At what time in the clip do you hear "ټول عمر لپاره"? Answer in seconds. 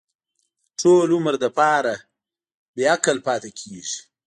0.79-1.93